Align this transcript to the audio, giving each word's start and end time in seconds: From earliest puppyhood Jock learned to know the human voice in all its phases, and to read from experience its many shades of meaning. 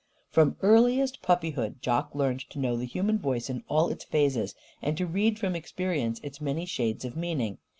From 0.31 0.57
earliest 0.63 1.21
puppyhood 1.21 1.79
Jock 1.79 2.15
learned 2.15 2.49
to 2.49 2.57
know 2.57 2.75
the 2.75 2.87
human 2.87 3.19
voice 3.19 3.51
in 3.51 3.63
all 3.69 3.89
its 3.91 4.03
phases, 4.03 4.55
and 4.81 4.97
to 4.97 5.05
read 5.05 5.37
from 5.37 5.55
experience 5.55 6.19
its 6.23 6.41
many 6.41 6.65
shades 6.65 7.05
of 7.05 7.15
meaning. 7.15 7.59